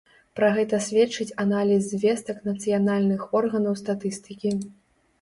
[0.37, 4.59] Пра гэта сведчыць аналіз звестак нацыянальных органаў статыстыкі.